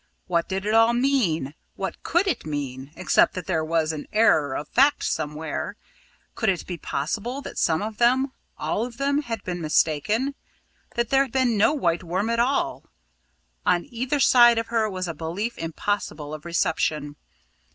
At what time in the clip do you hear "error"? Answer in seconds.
4.11-4.55